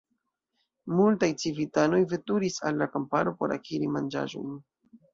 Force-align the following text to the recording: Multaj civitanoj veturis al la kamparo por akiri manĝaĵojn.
Multaj 0.99 1.29
civitanoj 1.43 2.01
veturis 2.15 2.59
al 2.73 2.83
la 2.83 2.91
kamparo 2.97 3.37
por 3.41 3.57
akiri 3.61 3.95
manĝaĵojn. 4.01 4.61